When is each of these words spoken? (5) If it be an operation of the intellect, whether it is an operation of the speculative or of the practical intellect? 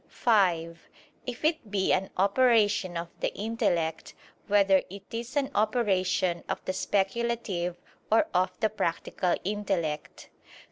(5) 0.09 0.87
If 1.27 1.45
it 1.45 1.69
be 1.69 1.93
an 1.93 2.09
operation 2.17 2.97
of 2.97 3.09
the 3.19 3.31
intellect, 3.35 4.15
whether 4.47 4.81
it 4.89 5.03
is 5.11 5.35
an 5.35 5.51
operation 5.53 6.43
of 6.49 6.59
the 6.65 6.73
speculative 6.73 7.77
or 8.11 8.25
of 8.33 8.59
the 8.61 8.69
practical 8.71 9.35
intellect? 9.43 10.29